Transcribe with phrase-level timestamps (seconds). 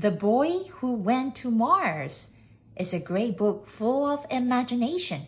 [0.00, 2.28] The Boy Who Went to Mars
[2.76, 5.22] is a great book full of imagination.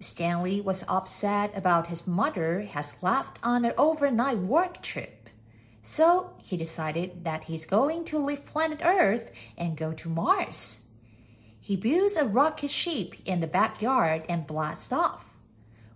[0.00, 5.28] Stanley was upset about his mother has left on an overnight work trip.
[5.82, 10.80] So he decided that he's going to leave planet Earth and go to Mars.
[11.60, 15.26] He builds a rocket ship in the backyard and blasts off.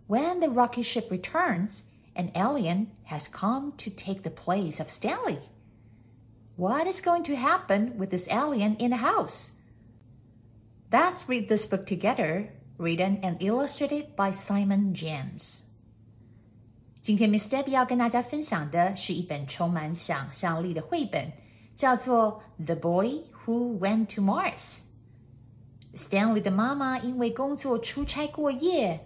[0.06, 1.84] When the rocket ship returns,
[2.15, 5.48] an alien has come to take the place of Stanley.
[6.60, 9.48] What is going to happen with this alien in the house?
[10.92, 15.62] Let's read this book together, written and illustrated by Simon James.
[17.00, 21.33] 今天，Miss Debby 要跟大家分享的是一本充满想象力的绘本，
[21.77, 24.81] 叫做《The Boy Who Went to Mars》。
[25.94, 29.00] Stanley 的妈妈因为工作出差过夜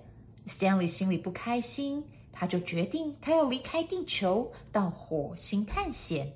[0.48, 6.32] ，Stanley 心里不开心，他就决定他要离开地球，到火星探险。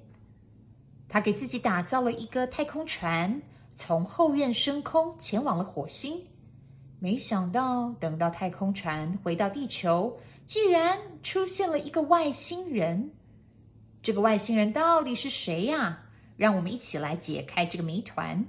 [1.08, 3.40] 他给自己打造了一个太空船，
[3.76, 6.22] 从后院升空，前往了火星。
[7.00, 13.10] 没想到，等到太空船回到地球，竟然出现了一个外星人。
[14.02, 16.00] 这个外星人到底是谁呀？
[16.36, 18.44] 让我们一起来解开这个谜团。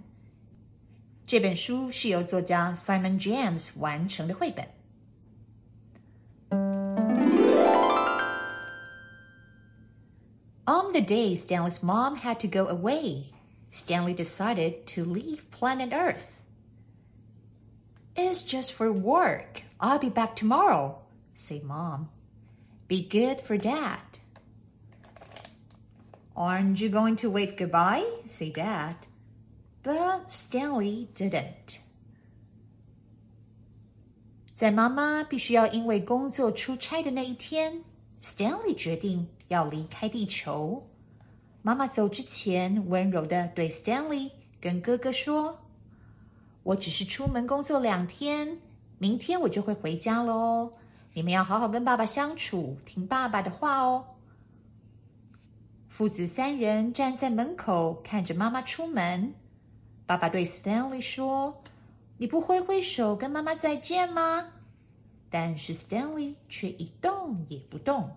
[1.25, 4.67] 这本书是由作家 Simon James 完成的绘本。
[10.98, 13.32] the day Stanley's mom had to go away,
[13.70, 16.40] Stanley decided to leave planet Earth.
[18.16, 19.62] It's just for work.
[19.80, 20.98] I'll be back tomorrow,
[21.34, 22.08] said Mom.
[22.88, 24.00] Be good for Dad.
[26.36, 28.04] Aren't you going to wave goodbye?
[28.26, 28.96] said Dad.
[29.82, 31.78] But Stanley didn't.
[34.54, 37.82] 在妈妈必须要因为工作出差的那一天，
[38.22, 40.87] Stanley 决定要离开地球。
[41.61, 44.31] 妈妈走之前，温柔的对 Stanley
[44.61, 45.59] 跟哥哥说
[46.63, 48.57] ：“我只是出门工作两天，
[48.97, 50.71] 明天我就会回家了哦。
[51.13, 54.05] 你们要好好跟爸爸相处，听爸爸的话哦。”
[55.89, 59.33] 父子三人站在门口看着妈妈出门。
[60.05, 61.61] 爸爸对 Stanley 说
[62.17, 64.47] ：“你不挥挥手跟妈妈再见吗？”
[65.29, 68.09] 但是 Stanley 却一动也不动。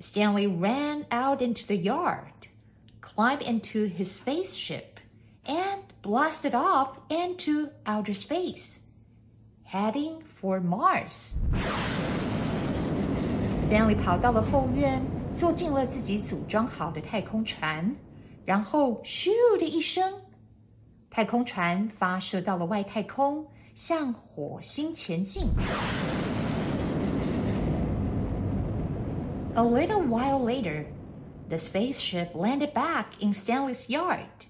[0.00, 2.48] Stanley ran out into the yard,
[3.00, 5.00] climbed into his spaceship,
[5.46, 8.80] and blasted off into outer space,
[9.64, 11.34] heading for Mars.
[13.58, 15.02] Stanley 跑到了后院，
[15.34, 17.94] 坐进了自己组装好的太空船，
[18.44, 20.12] 然后咻的一声，
[21.10, 25.48] 太空船发射到了外太空，向火星前进。
[29.54, 30.84] A little while later,
[31.48, 34.46] the spaceship landed back in Stanley's yard.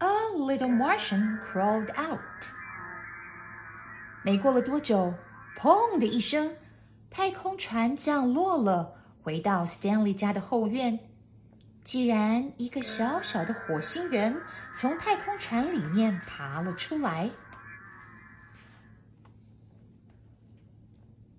[0.00, 2.20] A little Martian crawled out.
[4.22, 5.12] 没过了多久，
[5.58, 6.54] 砰的一声，
[7.10, 10.98] 太空船降落了，回到 Stanley 家的后院。
[11.82, 14.40] 既然一个小小的火星人
[14.74, 17.30] 从太空船里面爬了出来。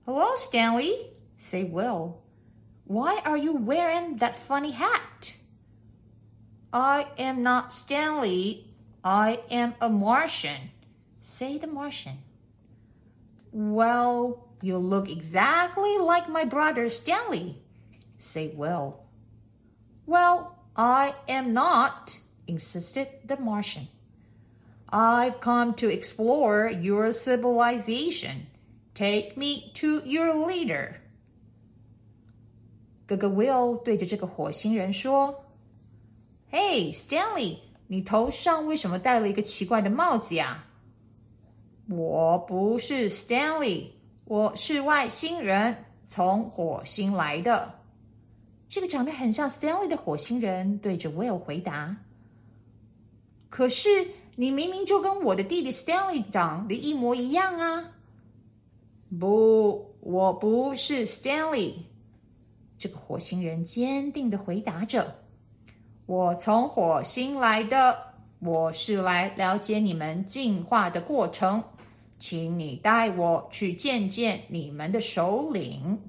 [0.06, 2.16] Hello, Stanley, said Will.
[2.87, 5.35] Why are you wearing that funny hat?
[6.73, 8.69] I am not Stanley.
[9.03, 10.71] I am a Martian.
[11.23, 12.19] Say the Martian.
[13.53, 17.63] Well, you look exactly like my brother Stanley.
[18.19, 19.01] Say Will.
[20.07, 23.89] Well, I am not, insisted the Martian.
[24.89, 28.49] I've come to explore your civilization.
[28.95, 31.01] Take me to your leader.
[33.07, 35.35] 哥哥 Will 对着这个火星人说
[36.51, 40.65] ：“Hey Stanley，你头上为什么戴了一个奇怪的帽子呀
[41.91, 43.89] ？”“我不是 Stanley，
[44.25, 47.75] 我是外星人，从火星来的。”
[48.71, 51.95] 这个长得很像 Stanley 的火星人对着 Will 回答
[53.51, 53.89] ：“可是
[54.35, 57.85] 你明明就跟我的弟弟 Stanley 长得一模一样啊
[59.21, 61.75] ！”“不，我不是 Stanley。”
[62.78, 65.16] 这个火星人坚定的回答着。
[66.06, 67.98] 我从火星来的，
[68.40, 71.64] 我是来了解你们进化的过程，
[72.18, 76.00] 请你带我去见见你们的首领。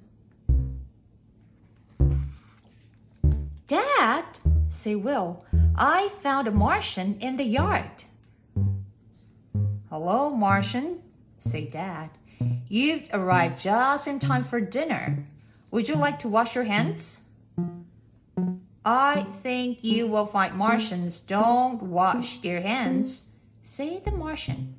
[3.68, 4.24] Dad,
[4.70, 5.36] say Will,
[5.76, 8.04] I found a Martian in the yard.
[9.88, 10.98] Hello, Martian,
[11.40, 12.10] say Dad.
[12.68, 15.26] You've arrived just in time for dinner.
[15.74, 17.18] Would you like to wash your hands?
[18.82, 23.22] I think you will find Martians don't wash their hands,
[23.62, 24.74] say the Martian.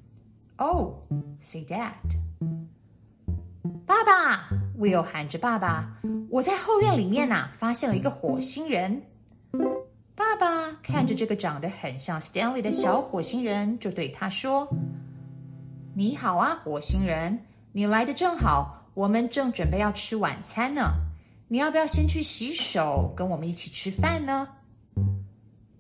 [0.58, 1.04] Oh,
[1.40, 1.94] say Dad.
[3.86, 5.98] 爸爸，Will 喊着爸爸，
[6.30, 9.04] 我在后院里面呐、啊，发现了一个火星人。
[10.16, 20.94] 爸爸看着这个长得很像 Stanley 的小火星人，就对他说：“你好啊，火星人，你来的正好， ”我们正准备要吃晚餐呢。”
[21.48, 24.48] 你要不要先去洗手，跟我们一起吃饭呢？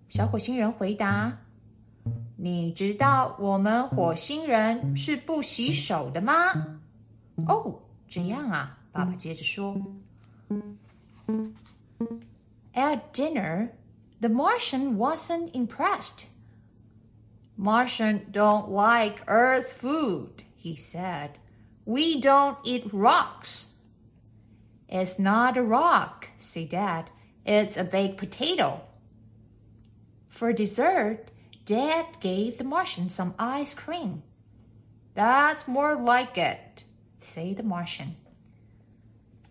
[0.09, 6.33] 小火星人回答：“你知道我们火星人是不洗手的吗？”
[7.47, 7.79] 哦，
[8.09, 9.81] 这样啊，爸爸接着说：“
[12.73, 13.69] At dinner,
[14.19, 16.25] the Martian wasn't impressed.
[17.57, 21.29] Martian don't like Earth food,” he said.
[21.86, 23.72] “We don't eat rocks.”
[24.88, 27.10] It's not a rock, said Dad.
[27.46, 28.82] It's a baked potato.
[30.28, 31.30] For dessert,
[31.64, 34.22] Dad gave the Martian some ice cream.
[35.14, 36.84] That's more like it,
[37.20, 38.16] said the Martian.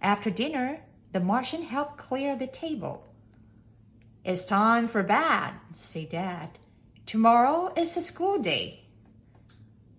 [0.01, 0.81] After dinner,
[1.11, 3.07] the Martian helped clear the table.
[4.23, 6.59] It's time for bed, said Dad.
[7.05, 8.84] Tomorrow is a school day.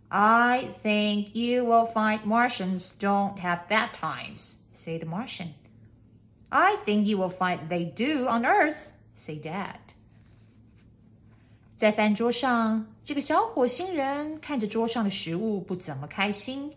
[0.10, 5.54] I think you will find Martians don't have bad times, said the Martian.
[6.50, 9.80] I think you will find they do on Earth, said Dad.
[11.78, 16.72] 在饭桌上，这个小火星人看着桌上的食物不怎么开心。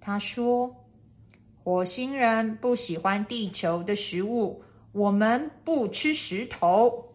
[0.00, 4.62] 他说：“火星人不喜欢地球的食物，
[4.92, 7.12] 我们不吃石头。”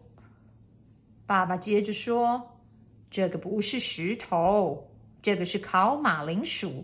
[1.26, 4.86] 爸爸接着说：“这个不是石头，
[5.29, 6.83] 这个是烤马铃薯。”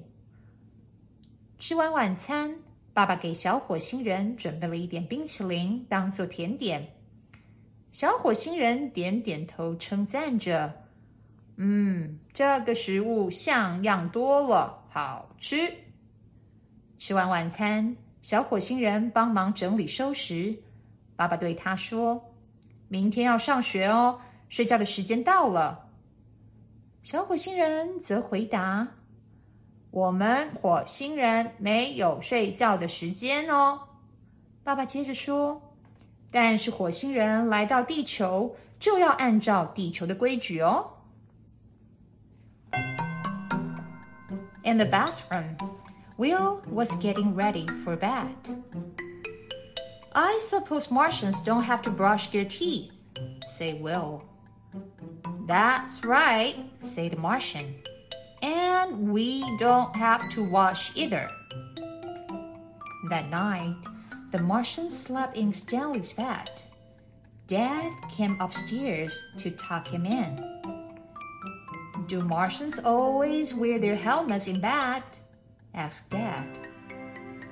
[1.57, 2.55] 吃完晚餐。
[2.93, 6.87] 爸爸给小火星人准备了一点冰淇淋当做甜点。
[7.91, 10.71] 小火星人点点头，称赞着
[11.57, 15.57] ：“嗯，这个食物像样多了，好吃。”
[16.99, 20.55] 吃完晚餐，小火星人帮忙整理收拾。
[21.15, 22.33] 爸爸对他说
[22.87, 25.81] ：“明天要上学哦，睡觉的时间到了。”
[27.04, 28.88] 小火星人则回答。
[29.90, 33.80] 我们火星人没有睡觉的时间哦，
[34.62, 35.60] 爸爸接着说。
[36.30, 40.92] 但是火星人来到地球就要按照地球的规矩哦。
[44.62, 45.56] In the bathroom,
[46.16, 48.28] Will was getting ready for bed.
[50.12, 52.92] I suppose Martians don't have to brush their teeth,
[53.48, 54.20] said Will.
[55.45, 57.75] That's right, said the Martian.
[58.41, 61.29] And we don't have to wash either.
[63.09, 63.75] That night,
[64.31, 66.49] the Martian slept in Stanley's bed.
[67.47, 70.35] Dad came upstairs to tuck him in.
[72.07, 75.03] Do Martians always wear their helmets in bed?
[75.75, 76.47] asked Dad.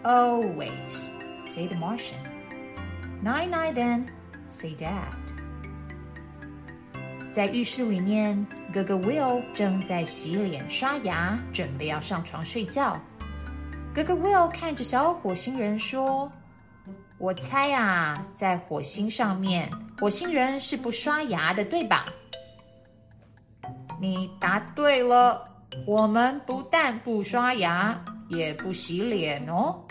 [0.03, 1.09] Always,
[1.45, 2.17] said the Martian.
[3.21, 4.11] Night night then,
[4.47, 5.32] said Dad.
[7.33, 13.01] 在浴室里面，哥哥 Will 正在洗脸刷牙，准备要上床睡觉。
[13.91, 16.31] 哥哥 Will 看着小火星人说
[17.17, 19.67] ：“我猜啊，在火星上面，
[19.99, 22.05] 火星人是不刷牙的，对吧？”
[23.99, 25.43] 你答对了，
[25.87, 29.83] 我们不但不刷牙，也不洗脸哦。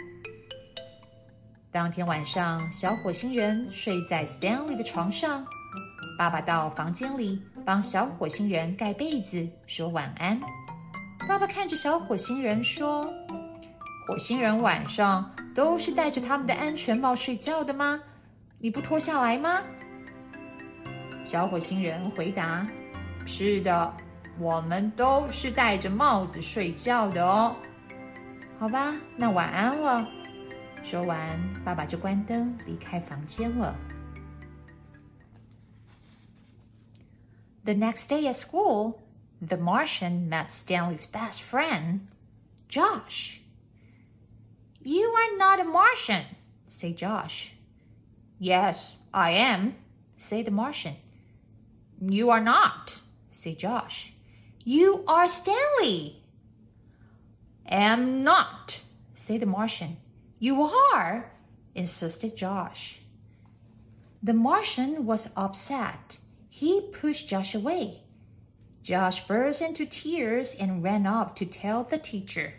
[1.72, 5.44] 当天晚上，小火星人睡在 Stanley 的床上。
[6.18, 10.38] 爸爸到房间里帮小火星人盖被子，说晚安。
[11.28, 13.02] 爸爸看着小火星人说
[14.06, 18.00] ：“火星人晚上都是戴着他们的安全帽睡觉的吗？
[18.58, 19.60] 你不脱下来吗？”
[21.24, 22.66] 小火星人回答
[23.24, 23.92] ：“是的，
[24.38, 27.54] 我们都是戴着帽子睡觉的哦。”
[28.58, 30.06] 好吧，那晚安了。
[30.82, 33.74] 说完，爸爸就关灯离开房间了。
[37.64, 39.02] The next day at school,
[39.40, 42.08] the Martian met Stanley's best friend,
[42.68, 43.40] Josh.
[44.82, 46.24] You are not a Martian,
[46.66, 47.52] said Josh.
[48.38, 49.76] Yes, I am,
[50.16, 50.96] say the Martian.
[52.00, 52.98] You are not,
[53.30, 54.12] say Josh.
[54.64, 56.22] You are Stanley.
[57.66, 58.80] Am not,
[59.14, 59.98] say the Martian.
[60.40, 61.32] You are,
[61.76, 63.00] insisted Josh.
[64.20, 66.18] The Martian was upset
[66.51, 68.01] He pushed Josh away.
[68.83, 72.51] Josh burst into tears and ran off to tell the teacher.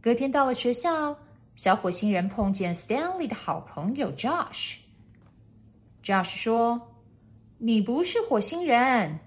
[0.00, 1.18] 隔天到了学校，
[1.56, 9.18] 小火星人碰见 Stanley 的好朋友 Josh。Josh 说：“你不是火星人，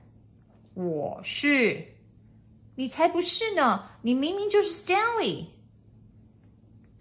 [0.74, 1.86] 我是。
[2.76, 3.92] 你才不是呢！
[4.02, 5.46] 你明明就是 Stanley。”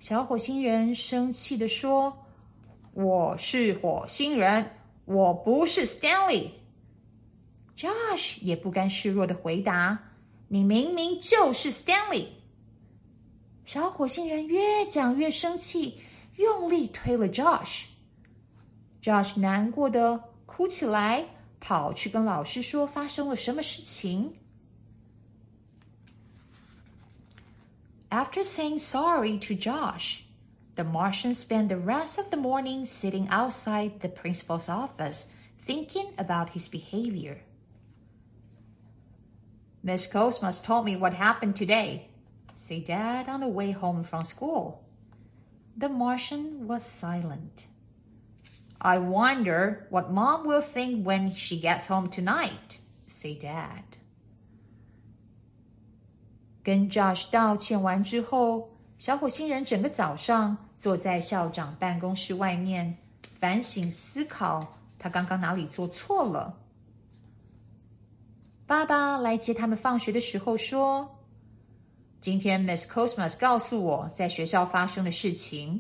[0.01, 4.69] 小火星人生气的说：“我是火星人，
[5.06, 6.50] 我不是 Stanley。”
[7.78, 9.98] Josh 也不甘示弱的回答
[10.48, 12.28] ：“你明明就是 Stanley。”
[13.66, 16.00] 小火星人越讲越生气，
[16.36, 17.86] 用力推了 Josh。
[19.02, 21.26] Josh 难过的哭起来，
[21.60, 24.34] 跑去跟老师说发生了什么事情。
[28.10, 30.20] After saying sorry to Josh,
[30.77, 35.27] the Martian spent the rest of the morning sitting outside the principal's office,
[35.63, 37.43] thinking about his behavior.
[39.83, 42.09] Miss Cosmos told me what happened today,
[42.55, 44.85] Say Dad on the way home from school.
[45.77, 47.67] The Martian was silent.
[48.81, 53.97] I wonder what Mom will think when she gets home tonight, Say Dad.
[56.63, 62.98] 跟 Josh 道歉完之后，小火星人整个早上 坐在校长办公室外面，
[63.40, 66.58] 反省思考他刚刚哪里做错了。
[68.66, 71.12] 爸爸来接他们放学的时候说。
[72.22, 75.80] 今天 Miss Cosmos 告诉我在学校发生的事情。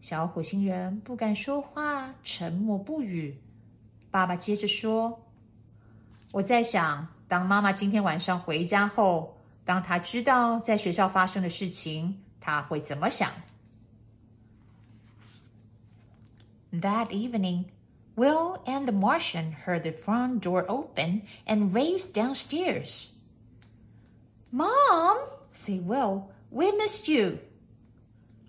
[0.00, 3.38] 小火星人不敢说话，沉默不语。
[4.10, 5.16] 爸爸接着说
[6.32, 13.30] ：“我在想，当妈妈今天晚上回家后，当她知道在学校发生的事情，她会怎么想
[16.71, 17.65] ？”That evening,
[18.15, 23.07] Will and the Martian heard the front door open and raced downstairs.
[24.51, 25.17] Mom,
[25.51, 27.39] say Will, we missed you.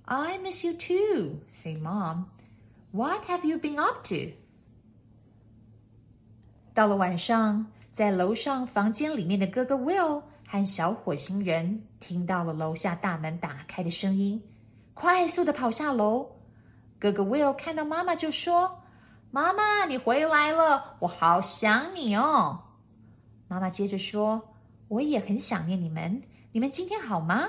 [0.07, 2.27] I miss you too, say Mom.
[2.93, 4.33] What have you been up to?
[6.75, 14.43] 到了晚上，在楼上房间里面的哥哥 Will 和小火星人听到了楼下大门打开的声音，
[14.93, 16.31] 快速的跑下楼。
[16.99, 22.63] 哥哥 Will 看到妈妈就说：“妈妈，你回来了，我好想你哦。”
[23.49, 24.51] 妈妈接着说。
[24.89, 26.23] 我也很想念你们。
[26.53, 27.49] 你们今天好吗？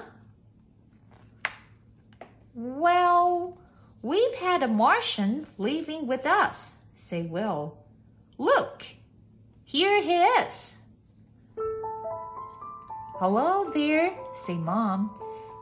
[2.56, 3.58] Well,
[4.02, 7.74] we've had a Martian living with us, say Will.
[8.38, 8.84] Look,
[9.66, 10.76] here he is.
[13.20, 15.10] Hello there, say Mom.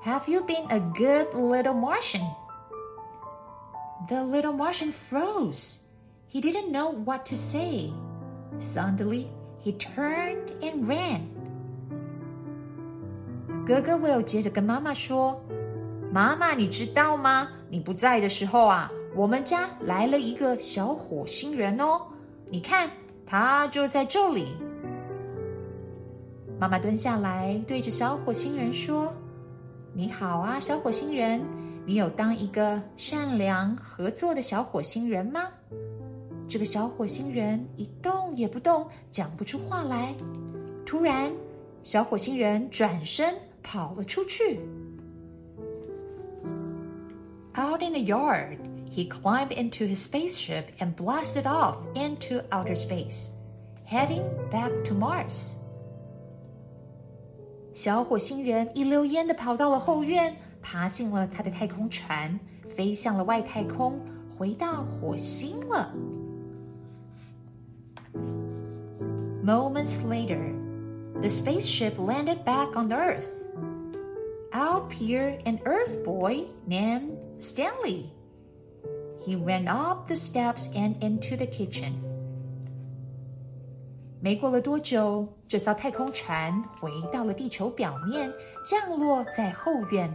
[0.06, 2.30] Have you been a good little Martian?
[4.08, 5.78] The little Martian froze.
[6.28, 7.92] He didn't know what to say.
[8.60, 9.28] Suddenly,
[9.64, 11.22] he turned and ran.
[13.66, 17.48] 哥哥 Will 接着跟妈妈说：“妈妈，你知道吗？
[17.70, 22.02] 你不在的时候啊，我们家来了一个小火星人哦。
[22.50, 22.90] 你看，
[23.26, 24.56] 他就在这里。”
[26.60, 31.42] 妈妈蹲下来，对着小火星人说：“你好啊，小火星人，
[31.88, 35.48] 你有当一个善良合作的小火星人吗？”
[36.48, 40.14] 这个小火星人一动也不动，讲不出话来。
[40.86, 41.32] 突然，
[41.84, 43.36] 小火星人转身。
[43.66, 44.60] 跑了出去。
[47.56, 48.58] Out in the yard,
[48.94, 53.30] he climbed into his spaceship and blasted off into outer space,
[53.90, 55.54] heading back to Mars.
[57.74, 60.36] 小火星人一溜烟的跑到了后院，
[60.68, 62.40] 爬进了他的太空船，
[62.76, 64.00] 飞向了外太空，
[64.38, 65.94] 回到火星了。
[69.44, 70.54] Moments later,
[71.22, 73.44] the spaceship landed back on Earth
[74.54, 78.06] out appeared an Earth boy named Stanley.
[79.26, 81.94] He ran up the steps and into the kitchen.
[84.22, 88.32] 没过了多久，这艘太空船回到了地球表面，
[88.66, 90.10] 降落在后院。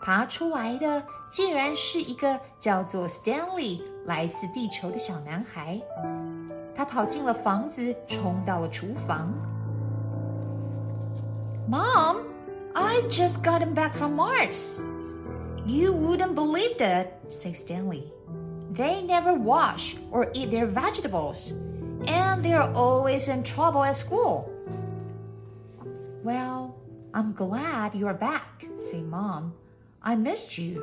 [0.00, 5.80] 爬出来的竟然是一个叫做 Stanley 来自地球的小男孩。
[6.76, 9.32] 他跑进了房子，冲到了厨房。
[11.68, 12.18] Mom,
[12.74, 14.80] I just gotten back from Mars.
[15.64, 18.12] You wouldn't believe that, said Stanley.
[18.74, 21.52] They never wash or eat their vegetables,
[22.06, 24.50] and they're always in trouble at school.
[26.22, 26.74] Well,
[27.14, 29.54] I'm glad you're back, say Mom.
[30.01, 30.81] I missed you.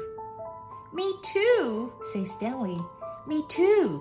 [0.93, 2.79] Me too, say Stanley.
[3.27, 4.01] Me too.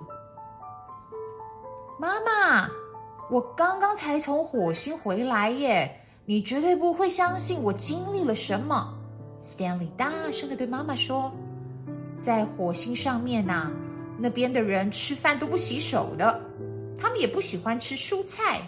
[1.98, 2.68] 妈妈，
[3.30, 5.90] 我刚刚才从火星回来耶，
[6.26, 8.94] 你绝对不会相信我经历了什么。
[9.42, 11.32] Stanley 大声的对妈妈说
[12.20, 13.70] ：“在火星上面呐、
[14.18, 16.40] 那边的人吃饭都不洗手的，
[16.98, 18.60] 他们也不喜欢吃蔬菜。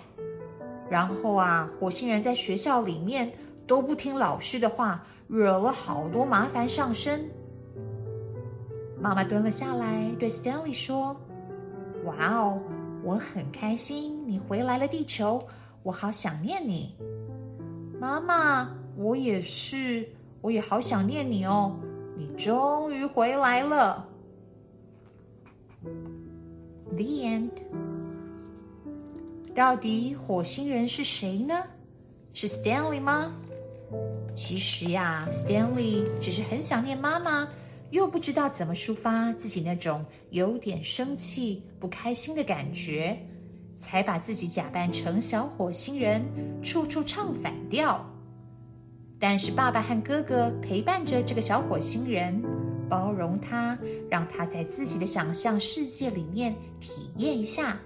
[0.89, 3.31] 然后啊，火星人在学校里面
[3.69, 7.25] 都不听老师的话，惹了好多麻烦上身。”
[9.01, 11.15] 妈妈蹲了下来，对 Stanley 说
[12.05, 12.61] ：“哇哦！”
[13.05, 15.41] 我很开心你回来了地球，
[15.85, 16.97] 我好想念你，
[18.01, 20.07] 妈妈，我也是，
[20.41, 21.79] 我也好想念你哦，
[22.17, 24.05] 你终于回来了。
[26.91, 27.51] The end。
[29.55, 31.63] 到底火星人是谁呢？
[32.35, 33.33] 是 Stanley 吗？
[34.39, 37.49] 其实呀，Stanley 只是很想念妈妈。
[37.91, 43.19] 又不知道怎么抒发自己那种有点生气、不开心的感觉，
[43.81, 46.23] 才把自己假扮成小火星人，
[46.63, 48.07] 处处唱反调。
[49.19, 52.41] 但是爸爸和哥哥陪伴着这个小火星人，
[52.89, 53.77] 包容他，
[54.09, 57.77] 让他在自己的想象世界里面体验一下。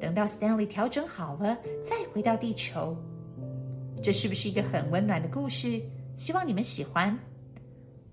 [0.00, 2.96] 等到 Stanley 调整好了，再回到地球。
[4.02, 5.80] 这是不是一个很温暖的故事？
[6.16, 7.18] 希望你们喜欢。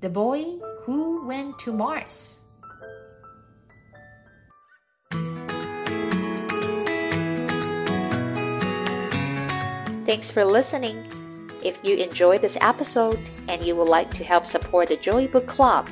[0.01, 2.35] The boy who went to Mars。
[10.05, 10.97] Thanks for listening.
[11.63, 13.17] If you enjoy this episode
[13.47, 15.87] and you would like to help support the Joy Book Club,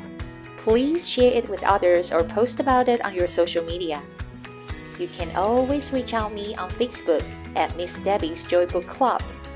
[0.57, 4.01] please share it with others or post about it on your social media.
[4.99, 7.23] You can always reach out me on Facebook
[7.55, 9.21] at Miss Debby's Joy Book Club